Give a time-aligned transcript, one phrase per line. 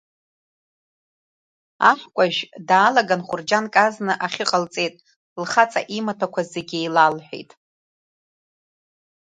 [1.89, 4.95] Аҳкәажә даалаган, хәырџьанк азна ахьы ҟалҵеит,
[5.41, 7.51] лхаҵа имаҭәақәа зегьы иеилалҳәеит…